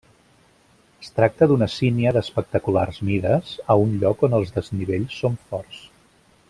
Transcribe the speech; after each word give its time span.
Es 1.03 1.11
tracta 1.17 1.47
d'una 1.51 1.67
sínia 1.73 2.13
d'espectaculars 2.17 2.99
mides, 3.11 3.55
a 3.75 3.79
un 3.85 3.95
lloc 4.05 4.27
on 4.29 4.37
els 4.39 4.55
desnivells 4.59 5.21
són 5.23 5.41
forts. 5.53 5.89